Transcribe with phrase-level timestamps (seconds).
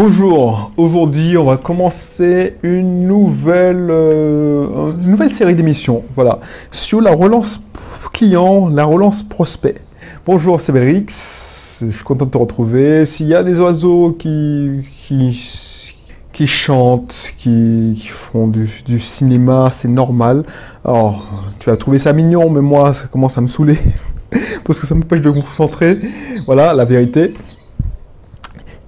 [0.00, 6.38] Bonjour, aujourd'hui on va commencer une nouvelle, euh, une nouvelle série d'émissions voilà,
[6.70, 7.60] sur la relance
[8.12, 9.74] client, la relance prospect.
[10.24, 13.06] Bonjour, c'est Bérix, je suis content de te retrouver.
[13.06, 14.84] S'il y a des oiseaux qui,
[16.46, 20.44] chantent, qui, font du, cinéma, c'est normal.
[20.84, 21.26] Alors,
[21.58, 23.78] tu vas trouver ça mignon, mais moi ça commence à me saouler
[24.64, 25.98] parce que ça m'empêche de me concentrer.
[26.46, 27.32] Voilà, la vérité.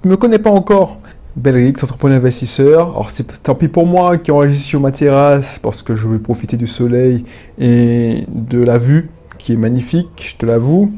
[0.03, 1.00] Tu ne me connais pas encore
[1.37, 2.91] Belrix, entrepreneur investisseur.
[2.91, 6.19] Alors c'est tant pis pour moi qui enregistre sur ma terrasse parce que je veux
[6.19, 7.25] profiter du soleil
[7.59, 10.93] et de la vue qui est magnifique, je te l'avoue.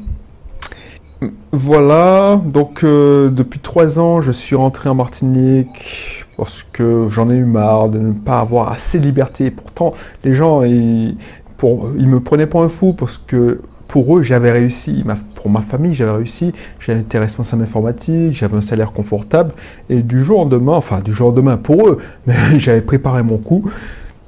[1.53, 7.37] Voilà, donc euh, depuis trois ans, je suis rentré en Martinique parce que j'en ai
[7.37, 9.51] eu marre de ne pas avoir assez de liberté.
[9.51, 9.93] Pourtant,
[10.25, 11.17] les gens, ils,
[11.63, 13.61] me prenaient pour un fou parce que
[13.93, 15.05] pour eux, j'avais réussi.
[15.35, 16.55] pour ma famille, j'avais réussi.
[16.81, 19.53] J'étais responsable informatique, j'avais un salaire confortable.
[19.91, 21.99] Et du jour au lendemain, enfin du jour au lendemain pour eux,
[22.57, 23.71] j'avais préparé mon coup.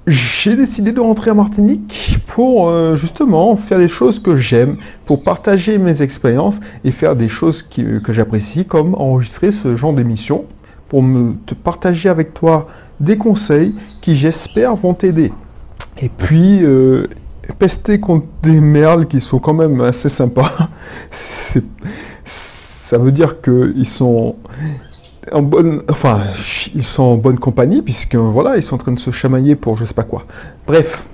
[0.07, 5.25] J'ai décidé de rentrer à Martinique pour euh, justement faire des choses que j'aime, pour
[5.25, 10.45] partager mes expériences et faire des choses que j'apprécie, comme enregistrer ce genre d'émission,
[10.91, 12.69] pour me, te partager avec toi
[13.01, 15.33] des conseils qui j'espère vont t'aider.
[16.03, 17.05] Et puis, euh,
[17.59, 20.71] pester contre des merles qui sont quand même assez sympas.
[21.11, 24.37] ça veut dire qu'ils sont
[25.33, 26.21] en bonne, enfin,
[26.75, 29.77] ils sont en bonne compagnie puisque voilà, ils sont en train de se chamailler pour
[29.77, 30.25] je sais pas quoi.
[30.67, 31.07] Bref,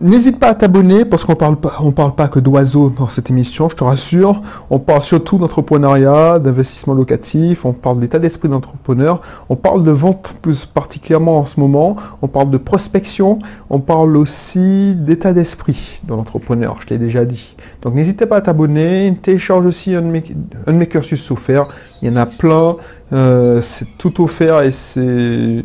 [0.00, 3.30] N'hésite pas à t'abonner parce qu'on parle pas, on parle pas que d'oiseaux dans cette
[3.30, 4.42] émission, je te rassure.
[4.68, 10.34] On parle surtout d'entrepreneuriat, d'investissement locatif, on parle d'état d'esprit d'entrepreneur, on parle de vente
[10.42, 13.38] plus particulièrement en ce moment, on parle de prospection,
[13.70, 17.54] on parle aussi d'état d'esprit dans l'entrepreneur, je l'ai déjà dit.
[17.82, 21.68] Donc n'hésitez pas à t'abonner, télécharge aussi un de, mes, cursus offerts,
[22.02, 22.76] il y en a plein,
[23.12, 25.64] euh, c'est tout offert et c'est...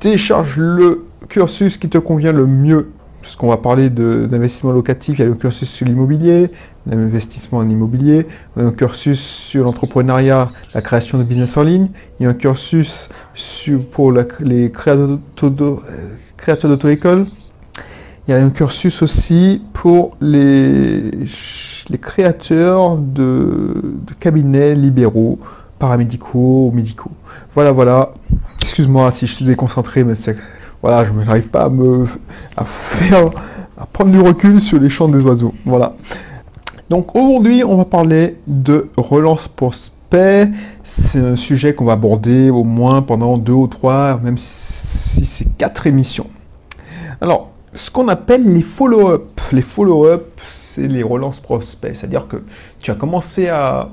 [0.00, 2.90] Télécharge le cursus qui te convient le mieux
[3.24, 6.50] puisqu'on va parler d'investissement locatif, il y a le cursus sur l'immobilier,
[6.86, 8.26] l'investissement en immobilier,
[8.58, 11.88] un cursus sur l'entrepreneuriat, la création de business en ligne,
[12.20, 13.08] il y a un cursus
[13.92, 17.26] pour les créateurs d'auto-école,
[18.28, 21.10] il y a un cursus aussi pour les,
[21.98, 25.38] créateurs de, de cabinets libéraux,
[25.78, 27.12] paramédicaux, médicaux.
[27.54, 28.12] Voilà, voilà.
[28.60, 30.36] Excuse-moi si je suis déconcentré, mais c'est
[30.84, 32.04] voilà, je n'arrive pas à me
[32.58, 33.30] à faire
[33.78, 35.54] à prendre du recul sur les chants des oiseaux.
[35.64, 35.96] Voilà.
[36.90, 40.50] Donc aujourd'hui, on va parler de relance prospect.
[40.82, 45.56] C'est un sujet qu'on va aborder au moins pendant deux ou trois, même si c'est
[45.56, 46.28] quatre émissions.
[47.22, 49.40] Alors, ce qu'on appelle les follow-up.
[49.52, 51.96] Les follow-up, c'est les relances prospects.
[51.96, 52.42] C'est-à-dire que
[52.80, 53.88] tu as commencé à...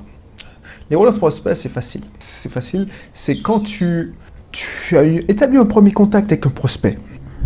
[0.90, 2.04] Les relances prospects, c'est facile.
[2.20, 2.90] C'est facile.
[3.14, 4.14] C'est quand tu
[4.52, 6.98] tu as établi un premier contact avec un prospect.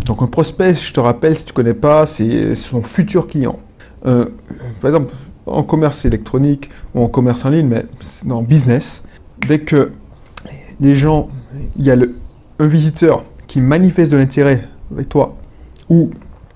[0.04, 3.58] Donc un prospect, je te rappelle, si tu ne connais pas, c'est son futur client.
[4.06, 4.26] Euh,
[4.80, 5.14] par exemple,
[5.46, 7.86] en commerce électronique ou en commerce en ligne, mais
[8.24, 9.02] dans business,
[9.48, 9.92] dès que
[10.80, 11.28] les gens,
[11.76, 11.96] il y a
[12.58, 15.36] un visiteur qui manifeste de l'intérêt avec toi,
[15.88, 16.10] ou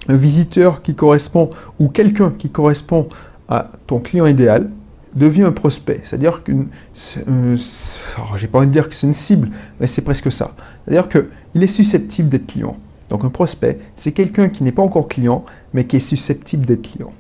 [0.09, 3.09] un visiteur qui correspond, ou quelqu'un qui correspond
[3.49, 4.71] à ton client idéal,
[5.15, 6.01] devient un prospect.
[6.05, 6.69] C'est-à-dire qu'une.
[7.29, 7.57] Euh,
[8.37, 10.55] j'ai pas envie de dire que c'est une cible, mais c'est presque ça.
[10.85, 12.77] C'est-à-dire qu'il est susceptible d'être client.
[13.09, 15.45] Donc un prospect, c'est quelqu'un qui n'est pas encore client,
[15.75, 17.13] mais qui est susceptible d'être client.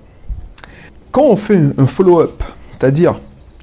[1.10, 2.44] Quand on fait un follow-up,
[2.78, 3.18] c'est-à-dire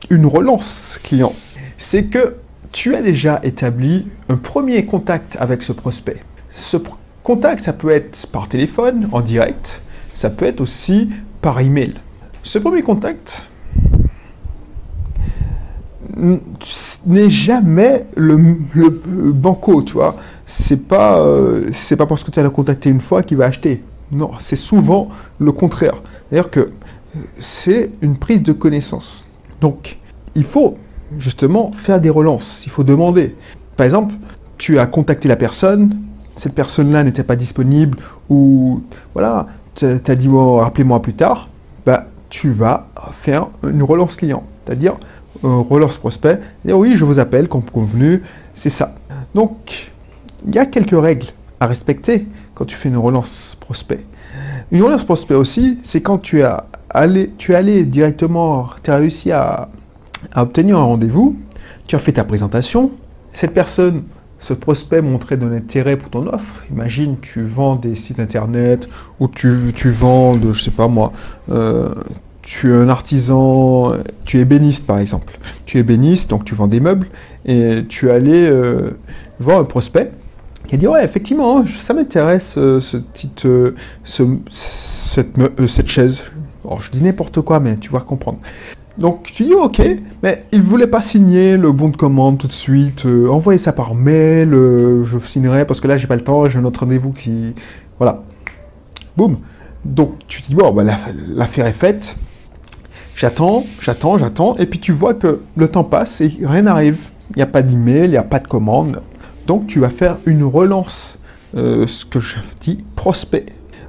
[0.09, 1.33] une relance client,
[1.77, 2.35] c'est que
[2.73, 6.17] tu as déjà établi un premier contact avec ce prospect.
[6.51, 6.77] Ce
[7.23, 9.81] contact, ça peut être par téléphone, en direct,
[10.13, 11.09] ça peut être aussi
[11.41, 11.95] par email.
[12.43, 13.47] Ce premier contact,
[17.05, 18.89] n'est jamais le,
[19.31, 20.15] banco, tu vois.
[20.45, 23.83] C'est pas, euh, pas parce que tu as le contacté une fois qu'il va acheter.
[24.11, 26.01] Non, c'est souvent le contraire.
[26.31, 26.71] D'ailleurs que
[27.39, 29.25] c'est une prise de connaissance.
[29.59, 29.97] Donc,
[30.35, 30.77] il faut
[31.17, 32.63] justement faire des relances.
[32.65, 33.35] Il faut demander.
[33.75, 34.15] Par exemple,
[34.57, 35.97] tu as contacté la personne,
[36.35, 37.97] cette personne-là n'était pas disponible,
[38.29, 38.81] ou
[39.13, 41.49] voilà, tu as dit rappelez-moi plus tard,
[41.85, 44.43] bah, tu vas faire une relance client.
[44.65, 44.95] C'est-à-dire,
[45.43, 48.21] relance prospect, et oui, je vous appelle comme convenu,
[48.53, 48.95] c'est ça.
[49.35, 49.91] Donc,
[50.47, 51.27] il y a quelques règles
[51.59, 54.03] à respecter quand tu fais une relance prospect.
[54.71, 58.97] Une relance prospect aussi, c'est quand tu, as allé, tu es allé directement, tu as
[58.97, 59.69] réussi à,
[60.35, 61.37] obtenir un rendez-vous,
[61.85, 62.91] tu as fait ta présentation,
[63.31, 64.03] cette personne,
[64.39, 66.63] ce prospect montrait de l'intérêt pour ton offre.
[66.71, 68.89] Imagine, tu vends des sites internet
[69.19, 71.13] ou tu, tu vends, de, je sais pas moi,
[71.51, 71.93] euh,
[72.49, 73.91] tu es un artisan,
[74.23, 75.37] tu es ébéniste par exemple.
[75.65, 77.09] Tu es ébéniste, donc tu vends des meubles,
[77.45, 78.91] et tu allais euh,
[79.37, 80.11] voir un prospect
[80.65, 82.79] qui a dit ouais effectivement ça m'intéresse euh,
[83.45, 83.71] euh,
[84.05, 85.35] ce, cette,
[85.67, 86.21] cette chaise.
[86.79, 88.39] Je dis n'importe quoi mais tu vas comprendre.
[88.97, 89.81] Donc tu dis ok,
[90.23, 93.93] mais il voulait pas signer le bon de commande tout de suite, envoyer ça par
[93.93, 97.53] mail, je signerai parce que là j'ai pas le temps, j'ai un autre rendez-vous qui...
[97.99, 98.23] Voilà.
[99.17, 99.37] Boum.
[99.83, 100.97] Donc tu te dis bon, bah, la-
[101.35, 102.15] l'affaire est faite,
[103.17, 107.09] j'attends, j'attends, j'attends, et puis tu vois que le temps passe et rien n'arrive.
[107.31, 109.01] Il n'y a pas d'email, il n'y a pas de commande.
[109.47, 111.19] Donc tu vas faire une relance,
[111.57, 113.47] euh, ce que je dis prospect.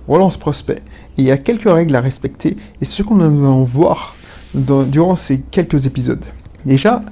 [0.09, 0.83] Relance prospect.
[1.17, 4.17] Et il y a quelques règles à respecter, et ce qu'on va en voir
[4.55, 6.25] durant ces quelques épisodes.
[6.65, 7.03] Déjà,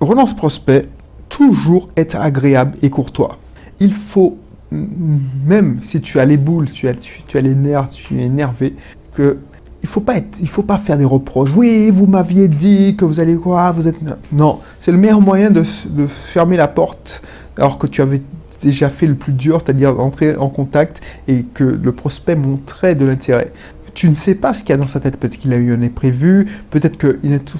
[0.00, 0.88] relance prospect,
[1.28, 3.38] toujours être agréable et courtois.
[3.80, 4.36] Il faut,
[4.70, 8.76] même si tu as les boules, tu tu, tu as les nerfs, tu es énervé,
[9.14, 9.38] que
[9.82, 11.50] il faut pas être, il faut pas faire des reproches.
[11.56, 13.96] Oui, vous m'aviez dit que vous allez quoi, vous êtes
[14.32, 15.62] non, c'est le meilleur moyen de,
[16.06, 17.22] fermer la porte
[17.58, 18.22] alors que tu avais
[18.60, 23.04] déjà fait le plus dur, c'est-à-dire entrer en contact et que le prospect montrait de
[23.04, 23.52] l'intérêt.
[23.94, 25.18] Tu ne sais pas ce qu'il y a dans sa tête.
[25.18, 27.58] Peut-être qu'il a eu un imprévu, peut-être qu'il n'est tout,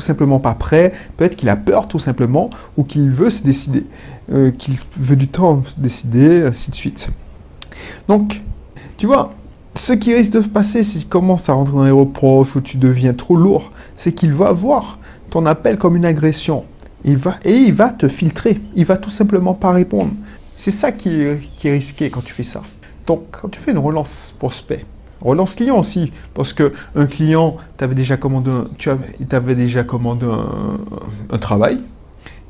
[0.00, 2.48] simplement pas prêt, peut-être qu'il a peur tout simplement,
[2.78, 3.84] ou qu'il veut se décider,
[4.32, 7.08] euh, qu'il veut du temps se décider, ainsi de suite.
[8.08, 8.40] Donc,
[8.96, 9.34] tu vois,
[9.78, 12.60] ce qui risque de se passer si tu commences à rentrer dans les reproches ou
[12.60, 14.98] tu deviens trop lourd, c'est qu'il va voir
[15.30, 16.64] ton appel comme une agression.
[17.04, 18.60] Il va, et il va te filtrer.
[18.74, 20.12] Il va tout simplement pas répondre.
[20.56, 22.62] C'est ça qui est, risqué quand tu fais ça.
[23.06, 24.84] Donc, quand tu fais une relance prospect,
[25.20, 29.54] relance client aussi, parce que un client t'avait déjà commandé, un, tu avais, il t'avait
[29.54, 30.80] déjà commandé un,
[31.30, 31.80] un travail,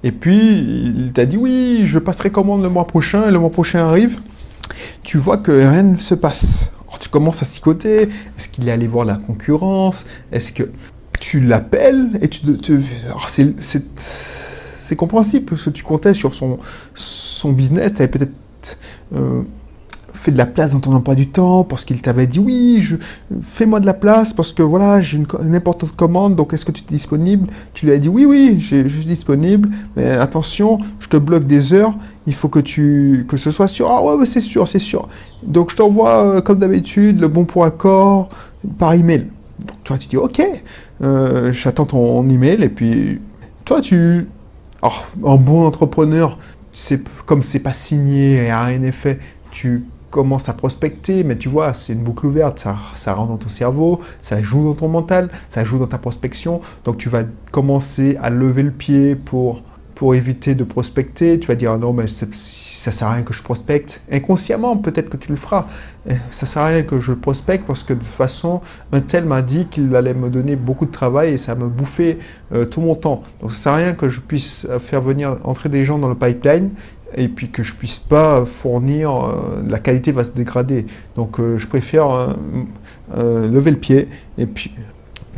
[0.02, 0.58] et puis
[0.96, 4.20] il t'a dit oui, je passerai commande le mois prochain, et le mois prochain arrive.
[5.02, 6.70] Tu vois que rien ne se passe.
[7.00, 8.02] Tu commences à psychoter.
[8.36, 10.04] Est-ce qu'il est allé voir la concurrence?
[10.32, 10.70] Est-ce que
[11.20, 12.40] tu l'appelles et tu,
[13.58, 16.58] c'est, compréhensible parce que tu comptais sur son,
[16.94, 17.94] son business.
[17.94, 18.78] Tu avais peut-être
[19.14, 19.42] euh,
[20.30, 22.96] de la place dans ton emploi du temps parce qu'il t'avait dit oui, je,
[23.42, 26.36] fais-moi de la place parce que voilà, j'ai une, une importante commande.
[26.36, 27.48] Donc est-ce que tu es disponible?
[27.74, 29.68] Tu lui as dit oui, oui, je suis disponible.
[29.96, 31.94] Mais attention, je te bloque des heures.
[32.26, 33.90] Il faut que tu que ce soit sûr.
[33.90, 35.08] Ah ouais, c'est sûr, c'est sûr.
[35.42, 38.28] Donc je t'envoie euh, comme d'habitude le bon pour accord
[38.78, 39.26] par email.
[39.60, 40.42] Donc toi tu dis ok,
[41.02, 43.20] euh, j'attends ton email et puis
[43.64, 44.28] toi tu,
[45.22, 46.38] en bon entrepreneur,
[46.72, 49.18] c'est comme c'est pas signé et rien n'est fait,
[49.50, 49.84] tu
[50.16, 53.50] commences à prospecter, mais tu vois, c'est une boucle ouverte, ça, ça rentre dans ton
[53.50, 58.16] cerveau, ça joue dans ton mental, ça joue dans ta prospection, donc tu vas commencer
[58.22, 59.60] à lever le pied pour
[59.94, 63.32] pour éviter de prospecter, tu vas dire ah non mais ça sert à rien que
[63.32, 64.00] je prospecte.
[64.12, 65.64] Inconsciemment peut-être que tu le feras.
[66.08, 68.60] Eh, Ça sert à rien que je prospecte parce que de toute façon
[68.92, 72.18] un tel m'a dit qu'il allait me donner beaucoup de travail et ça me bouffait
[72.52, 73.22] euh, tout mon temps.
[73.40, 76.10] Donc ça sert à rien que je puisse euh, faire venir entrer des gens dans
[76.10, 76.68] le pipeline
[77.14, 80.86] et puis que je puisse pas fournir, euh, la qualité va se dégrader.
[81.14, 82.34] Donc euh, je préfère
[83.16, 84.08] euh, lever le pied
[84.38, 84.72] et puis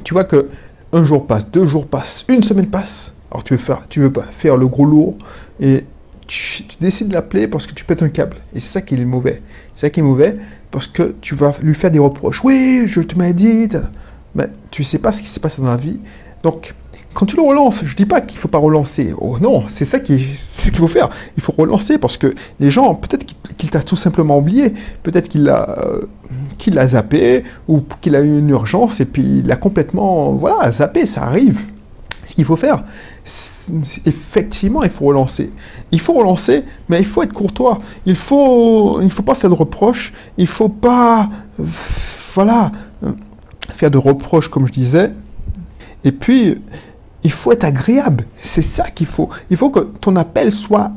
[0.05, 0.49] tu vois que
[0.93, 3.15] un jour passe, deux jours passent, une semaine passe.
[3.31, 5.17] Alors tu veux faire, tu veux pas faire le gros lourd
[5.61, 5.85] et
[6.27, 8.39] tu, tu décides de l'appeler parce que tu pètes un câble.
[8.55, 9.43] Et c'est ça qui est mauvais.
[9.75, 10.37] C'est ça qui est mauvais
[10.71, 12.43] parce que tu vas lui faire des reproches.
[12.45, 13.69] Oui, je te m'ai dit.
[14.35, 16.01] Mais tu sais pas ce qui s'est passé dans la vie.
[16.43, 16.75] Donc
[17.19, 19.13] quand tu le relances, je dis pas qu'il faut pas relancer.
[19.21, 21.09] Oh non, c'est ça qui, c'est ce qu'il faut faire.
[21.37, 24.73] Il faut relancer parce que les gens, peut-être qu'il t'a tout simplement oublié,
[25.03, 26.03] peut-être qu'il l'a, euh,
[26.69, 31.07] l'a zappé ou qu'il a eu une urgence et puis il a complètement, voilà, zappé.
[31.07, 31.59] Ça arrive.
[32.25, 32.85] Ce qu'il faut faire,
[34.07, 35.51] effectivement, il faut relancer.
[35.91, 37.81] Il faut relancer, mais il faut être courtois.
[38.07, 40.13] Il faut, il faut pas faire de reproches.
[40.37, 41.29] Il faut pas,
[42.35, 42.71] voilà,
[43.03, 43.11] euh,
[43.75, 45.11] faire de reproches comme je disais.
[46.05, 46.59] Et puis,
[47.29, 48.25] il faut être agréable.
[48.41, 49.29] C'est ça qu'il faut.
[49.51, 50.93] Il faut que ton appel soit,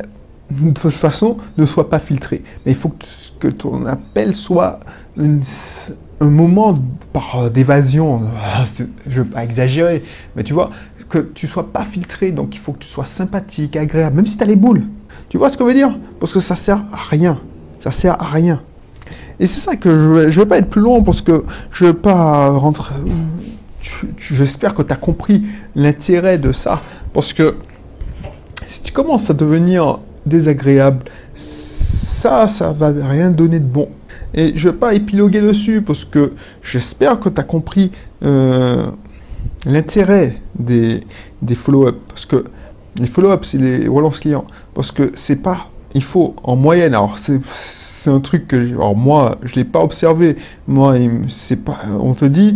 [0.49, 2.41] de toute façon, ne soit pas filtré.
[2.65, 2.93] Mais il faut
[3.37, 4.79] que, ton appel soit
[5.17, 6.73] un moment
[7.11, 8.21] par d'évasion.
[8.55, 10.03] Ah, Je ne veux pas exagérer,
[10.37, 10.69] mais tu vois,
[11.09, 12.31] que tu sois pas filtré.
[12.31, 14.83] Donc, il faut que tu sois sympathique, agréable, même si tu as les boules.
[15.27, 15.93] Tu vois ce que je veux dire?
[16.21, 17.41] Parce que ça sert à rien.
[17.81, 18.61] Ça sert à rien.
[19.37, 21.89] Et c'est ça que je ne vais, pas être plus long parce que je ne
[21.89, 22.95] vais pas rentrer.
[24.17, 25.43] J'espère que tu as compris
[25.75, 26.81] l'intérêt de ça.
[27.13, 27.55] Parce que
[28.65, 33.89] si tu commences à devenir désagréable, ça, ça va rien donner de bon.
[34.33, 36.33] Et je ne vais pas épiloguer dessus parce que
[36.63, 37.91] j'espère que tu as compris
[38.23, 38.87] euh,
[39.65, 41.01] l'intérêt des,
[41.41, 41.97] des follow-up.
[42.07, 42.45] Parce que
[42.97, 44.45] les follow-up, c'est les relances clients.
[44.73, 45.67] Parce que c'est pas.
[45.93, 46.93] Il faut en moyenne.
[46.93, 47.39] Alors, c'est.
[48.07, 50.35] Un truc que, alors moi, je l'ai pas observé.
[50.67, 50.95] Moi,
[51.27, 51.81] c'est pas.
[51.99, 52.55] On te dit,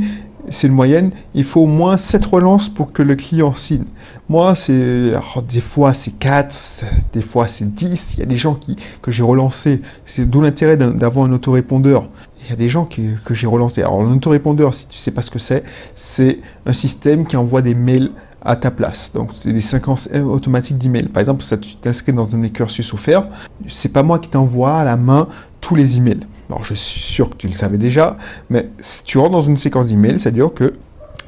[0.50, 3.86] c'est une moyenne, il faut au moins 7 relances pour que le client signe.
[4.30, 5.14] Moi, c'est
[5.48, 6.84] des fois c'est 4,
[7.14, 8.14] des fois c'est 10.
[8.16, 9.82] Il y a des gens qui, que j'ai relancé.
[10.06, 12.08] C'est d'où l'intérêt d'avoir un autorépondeur.
[12.44, 13.82] Il y a des gens que j'ai relancé.
[13.82, 15.64] Alors, l'autorépondeur, si tu sais pas ce que c'est,
[15.96, 18.12] c'est un système qui envoie des mails
[18.44, 19.12] à ta place.
[19.14, 21.08] Donc, c'est des séquences automatiques d'emails.
[21.08, 23.28] Par exemple, ça, tu t'inscris dans un cursus offert.
[23.68, 25.28] C'est pas moi qui t'envoie à la main
[25.60, 26.20] tous les emails.
[26.50, 28.18] Alors, je suis sûr que tu le savais déjà,
[28.50, 30.74] mais si tu rentres dans une séquence d'emails, c'est-à-dire que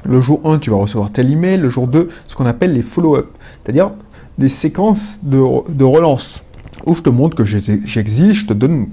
[0.04, 2.82] le jour 1, tu vas recevoir tel email, le jour 2, ce qu'on appelle les
[2.82, 3.28] follow-up,
[3.62, 3.90] c'est-à-dire
[4.38, 5.38] des séquences de,
[5.72, 6.42] de relance
[6.86, 8.86] où je te montre que j'existe, je te donne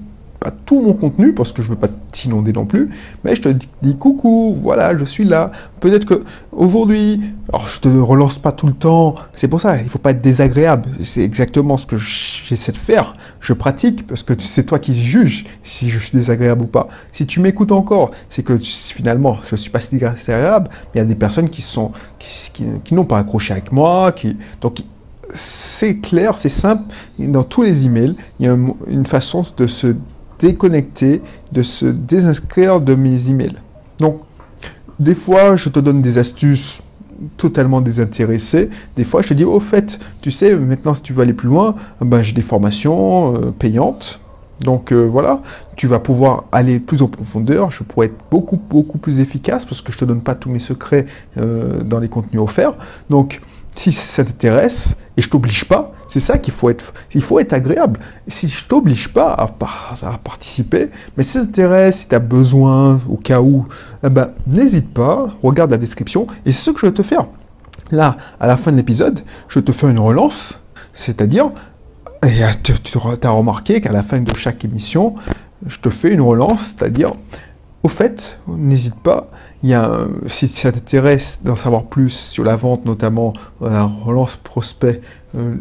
[0.64, 2.90] tout mon contenu parce que je veux pas t'inonder non plus,
[3.24, 3.48] mais je te
[3.82, 5.50] dis coucou, voilà, je suis là.
[5.80, 7.20] Peut-être que aujourd'hui,
[7.52, 10.22] alors je te relance pas tout le temps, c'est pour ça, il faut pas être
[10.22, 10.90] désagréable.
[11.02, 13.12] C'est exactement ce que j'essaie de faire.
[13.40, 16.88] Je pratique parce que c'est toi qui juges si je suis désagréable ou pas.
[17.12, 20.70] Si tu m'écoutes encore, c'est que finalement je suis pas si désagréable.
[20.94, 24.36] Il y a des personnes qui sont qui, qui, n'ont pas accroché avec moi, qui
[24.60, 24.80] donc
[25.32, 26.84] c'est clair, c'est simple.
[27.18, 29.94] Dans tous les emails, il y a une façon de se
[30.38, 33.56] déconnecter, de se désinscrire de mes emails.
[33.98, 34.20] Donc,
[34.98, 36.80] des fois, je te donne des astuces
[37.36, 38.70] totalement désintéressées.
[38.96, 41.48] Des fois, je te dis, au fait, tu sais, maintenant, si tu veux aller plus
[41.48, 44.20] loin, ben, j'ai des formations euh, payantes.
[44.60, 45.42] Donc euh, voilà,
[45.76, 47.70] tu vas pouvoir aller plus en profondeur.
[47.70, 50.48] Je pourrais être beaucoup, beaucoup plus efficace parce que je ne te donne pas tous
[50.48, 51.06] mes secrets
[51.38, 52.74] euh, dans les contenus offerts.
[53.10, 53.42] Donc,
[53.78, 57.52] si ça t'intéresse, et je t'oblige pas, c'est ça qu'il faut être, il faut être
[57.52, 58.00] agréable.
[58.28, 59.48] Si je t'oblige pas à,
[60.18, 63.66] participer, mais si ça t'intéresse, si tu as besoin, au cas où,
[64.04, 67.26] eh ben, n'hésite pas, regarde la description, et c'est ce que je vais te faire.
[67.90, 70.60] Là, à la fin de l'épisode, je te fais une relance,
[70.92, 71.50] c'est-à-dire,
[72.22, 75.14] tu as remarqué qu'à la fin de chaque émission,
[75.66, 77.12] je te fais une relance, c'est-à-dire,
[77.86, 79.30] au fait, n'hésite pas,
[79.62, 83.84] il y a, si ça t'intéresse d'en savoir plus sur la vente, notamment euh, la
[83.84, 85.00] relance prospect,
[85.36, 85.54] euh,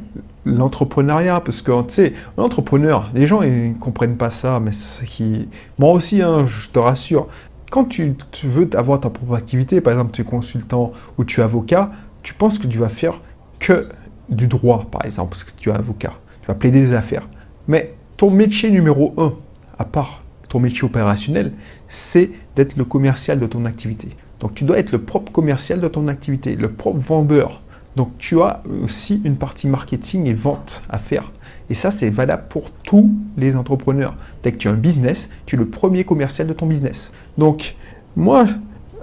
[0.44, 5.06] l'entrepreneuriat, parce que tu sais, l'entrepreneur, les gens ils ne comprennent pas ça, mais c'est
[5.06, 5.48] qui.
[5.78, 7.28] Moi aussi, hein, je te rassure,
[7.70, 11.44] quand tu, veux avoir ta propre activité, par exemple, tu es consultant ou tu es
[11.44, 11.92] avocat,
[12.24, 13.22] tu penses que tu vas faire
[13.60, 13.88] que
[14.30, 16.14] du droit, par exemple, parce que tu es avocat.
[16.42, 17.28] Tu vas plaider des affaires.
[17.68, 19.36] Mais ton métier numéro un,
[19.78, 21.52] à part ton métier opérationnel,
[21.88, 24.10] c'est d'être le commercial de ton activité.
[24.40, 27.62] Donc tu dois être le propre commercial de ton activité, le propre vendeur.
[27.96, 31.32] Donc tu as aussi une partie marketing et vente à faire.
[31.70, 34.16] Et ça, c'est valable pour tous les entrepreneurs.
[34.44, 37.12] Dès que tu as un business, tu es le premier commercial de ton business.
[37.38, 37.76] Donc
[38.16, 38.46] moi,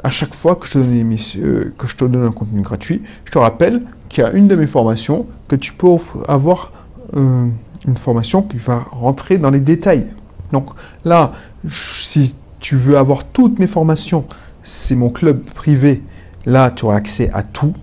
[0.05, 3.39] à chaque fois que je te donne, euh, te donne un contenu gratuit, je te
[3.39, 5.89] rappelle qu'il y a une de mes formations que tu peux
[6.29, 6.73] avoir
[7.17, 7.47] euh,
[7.87, 10.09] une formation qui va rentrer dans les détails.
[10.53, 10.71] Donc
[11.05, 11.33] là,
[11.69, 14.25] si tu veux avoir toutes mes formations,
[14.63, 16.03] c'est mon club privé.
[16.47, 17.75] Là, tu auras accès à tout.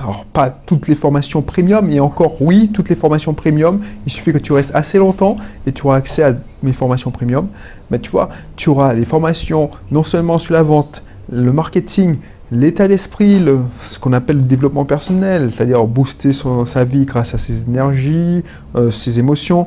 [0.00, 3.80] Alors, pas toutes les formations premium, et encore, oui, toutes les formations premium.
[4.04, 7.48] Il suffit que tu restes assez longtemps et tu auras accès à mes formations premium.
[7.90, 12.16] Mais tu vois, tu auras des formations non seulement sur la vente, le marketing,
[12.52, 13.44] l'état d'esprit,
[13.82, 18.44] ce qu'on appelle le développement personnel, c'est-à-dire booster sa vie grâce à ses énergies,
[18.76, 19.66] euh, ses émotions,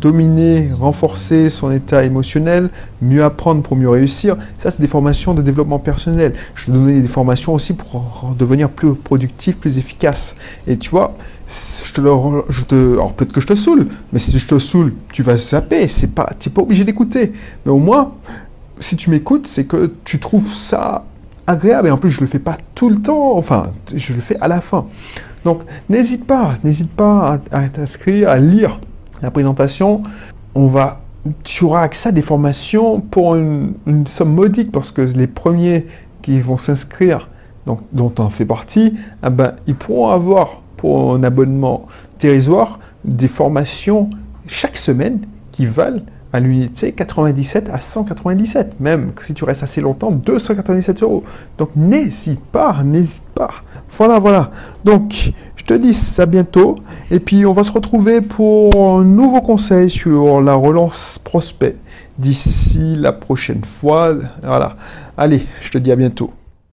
[0.00, 2.70] dominer, renforcer son état émotionnel,
[3.02, 4.36] mieux apprendre pour mieux réussir.
[4.58, 6.34] Ça, c'est des formations de développement personnel.
[6.54, 10.34] Je te donner des formations aussi pour devenir plus productif, plus efficace.
[10.66, 11.16] Et tu vois,
[11.48, 11.92] je
[12.64, 15.88] te, alors peut-être que je te saoule, mais si je te saoule, tu vas zapper.
[15.88, 17.32] C'est pas, tu n'es pas obligé d'écouter.
[17.64, 18.12] Mais au moins,
[18.80, 21.04] si tu m'écoutes, c'est que tu trouves ça
[21.46, 21.88] agréable.
[21.88, 23.36] Et en plus, je le fais pas tout le temps.
[23.36, 24.86] Enfin, je le fais à la fin.
[25.44, 28.80] Donc, n'hésite pas, n'hésite pas à t'inscrire, à lire
[29.22, 30.02] la présentation,
[30.54, 31.00] on va,
[31.44, 33.74] tu auras accès à des formations pour une,
[34.06, 35.86] somme modique parce que les premiers
[36.22, 37.28] qui vont s'inscrire,
[37.66, 41.86] dont on fait partie, ah ben, ils pourront avoir pour un abonnement
[42.18, 44.08] dérisoire des formations
[44.46, 45.20] chaque semaine
[45.52, 46.00] qui valent
[46.32, 51.24] à l'unité 97 à 197, même si tu restes assez longtemps, 297 euros.
[51.56, 53.50] Donc n'hésite pas, n'hésite pas.
[53.96, 54.50] Voilà, voilà.
[54.84, 56.76] Donc je te dis à bientôt,
[57.10, 61.76] et puis on va se retrouver pour un nouveau conseil sur la relance prospect
[62.18, 64.14] d'ici la prochaine fois.
[64.42, 64.76] Voilà.
[65.16, 66.32] Allez, je te dis à bientôt.